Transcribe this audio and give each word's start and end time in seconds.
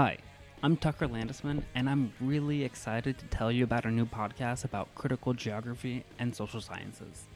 Hi, 0.00 0.16
I'm 0.62 0.76
Tucker 0.76 1.08
Landesman, 1.08 1.64
and 1.74 1.90
I'm 1.90 2.12
really 2.20 2.62
excited 2.62 3.18
to 3.18 3.26
tell 3.26 3.50
you 3.50 3.64
about 3.64 3.84
our 3.84 3.90
new 3.90 4.06
podcast 4.06 4.64
about 4.64 4.94
critical 4.94 5.34
geography 5.34 6.04
and 6.20 6.32
social 6.32 6.60
sciences. 6.60 7.26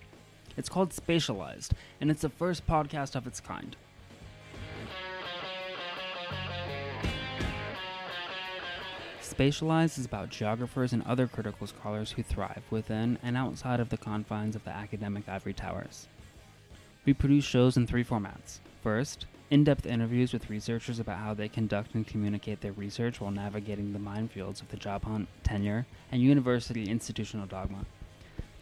It's 0.56 0.69
called 0.69 0.90
Spatialized, 0.90 1.72
and 2.01 2.08
it's 2.08 2.22
the 2.22 2.29
first 2.29 2.65
podcast 2.65 3.17
of 3.17 3.26
its 3.26 3.40
kind. 3.40 3.75
Spatialized 9.21 9.99
is 9.99 10.04
about 10.04 10.31
geographers 10.31 10.92
and 10.92 11.03
other 11.03 11.26
critical 11.26 11.67
scholars 11.67 12.13
who 12.13 12.22
thrive 12.22 12.63
within 12.71 13.19
and 13.24 13.37
outside 13.37 13.81
of 13.81 13.88
the 13.88 13.99
confines 13.99 14.54
of 14.54 14.63
the 14.63 14.71
academic 14.71 15.29
ivory 15.29 15.53
towers. 15.53 16.06
We 17.06 17.13
produce 17.13 17.45
shows 17.45 17.77
in 17.77 17.88
three 17.88 18.05
formats. 18.05 18.60
First, 18.85 19.27
in 19.52 19.65
depth 19.65 19.84
interviews 19.84 20.33
with 20.33 20.48
researchers 20.48 20.98
about 20.98 21.19
how 21.19 21.34
they 21.34 21.47
conduct 21.47 21.95
and 21.95 22.06
communicate 22.06 22.62
their 22.62 22.73
research 22.73 23.20
while 23.20 23.30
navigating 23.30 23.93
the 23.93 23.98
minefields 23.98 24.62
of 24.62 24.69
the 24.70 24.79
job 24.79 25.05
hunt, 25.05 25.29
tenure, 25.45 25.84
and 26.10 26.23
university 26.23 26.88
institutional 26.88 27.47
dogma. 27.47 27.84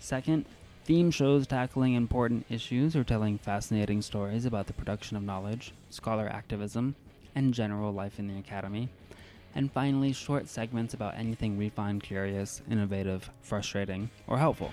Second, 0.00 0.46
theme 0.84 1.12
shows 1.12 1.46
tackling 1.46 1.95
important 1.95 2.45
issues 2.50 2.96
or 2.96 3.04
telling 3.04 3.38
fascinating 3.38 4.02
stories 4.02 4.45
about 4.45 4.66
the 4.66 4.72
production 4.72 5.16
of 5.16 5.22
knowledge, 5.22 5.72
scholar 5.90 6.26
activism, 6.26 6.96
and 7.36 7.54
general 7.54 7.92
life 7.92 8.18
in 8.18 8.26
the 8.26 8.36
academy. 8.36 8.88
And 9.54 9.70
finally, 9.70 10.12
short 10.12 10.48
segments 10.48 10.92
about 10.92 11.16
anything 11.16 11.56
we 11.56 11.68
find 11.68 12.02
curious, 12.02 12.62
innovative, 12.68 13.30
frustrating, 13.42 14.10
or 14.26 14.38
helpful. 14.38 14.72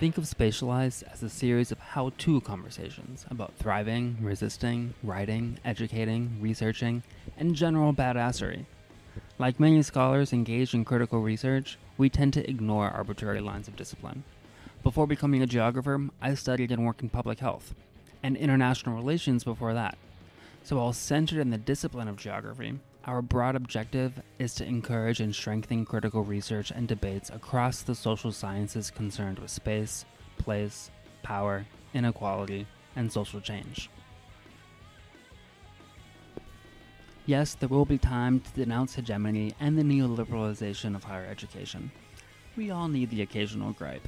Think 0.00 0.16
of 0.16 0.24
Spatialized 0.24 1.02
as 1.12 1.22
a 1.22 1.28
series 1.28 1.70
of 1.70 1.78
how 1.78 2.12
to 2.16 2.40
conversations 2.40 3.26
about 3.30 3.52
thriving, 3.58 4.16
resisting, 4.22 4.94
writing, 5.02 5.58
educating, 5.62 6.38
researching, 6.40 7.02
and 7.36 7.54
general 7.54 7.92
badassery. 7.92 8.64
Like 9.38 9.60
many 9.60 9.82
scholars 9.82 10.32
engaged 10.32 10.72
in 10.72 10.86
critical 10.86 11.20
research, 11.20 11.76
we 11.98 12.08
tend 12.08 12.32
to 12.32 12.48
ignore 12.48 12.88
arbitrary 12.88 13.42
lines 13.42 13.68
of 13.68 13.76
discipline. 13.76 14.24
Before 14.82 15.06
becoming 15.06 15.42
a 15.42 15.46
geographer, 15.46 16.08
I 16.22 16.32
studied 16.32 16.72
and 16.72 16.86
worked 16.86 17.02
in 17.02 17.10
public 17.10 17.40
health, 17.40 17.74
and 18.22 18.38
international 18.38 18.96
relations 18.96 19.44
before 19.44 19.74
that. 19.74 19.98
So, 20.62 20.78
while 20.78 20.94
centered 20.94 21.40
in 21.40 21.50
the 21.50 21.58
discipline 21.58 22.08
of 22.08 22.16
geography, 22.16 22.78
our 23.04 23.22
broad 23.22 23.56
objective 23.56 24.12
is 24.38 24.54
to 24.54 24.64
encourage 24.64 25.20
and 25.20 25.34
strengthen 25.34 25.84
critical 25.84 26.22
research 26.22 26.70
and 26.70 26.86
debates 26.86 27.30
across 27.30 27.82
the 27.82 27.94
social 27.94 28.32
sciences 28.32 28.90
concerned 28.90 29.38
with 29.38 29.50
space, 29.50 30.04
place, 30.38 30.90
power, 31.22 31.64
inequality, 31.94 32.66
and 32.96 33.10
social 33.10 33.40
change. 33.40 33.88
Yes, 37.26 37.54
there 37.54 37.68
will 37.68 37.84
be 37.84 37.98
time 37.98 38.40
to 38.40 38.50
denounce 38.52 38.94
hegemony 38.94 39.54
and 39.60 39.78
the 39.78 39.82
neoliberalization 39.82 40.94
of 40.94 41.04
higher 41.04 41.26
education. 41.26 41.90
We 42.56 42.70
all 42.70 42.88
need 42.88 43.10
the 43.10 43.22
occasional 43.22 43.72
gripe. 43.72 44.06